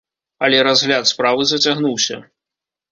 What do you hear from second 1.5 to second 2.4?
зацягнуўся.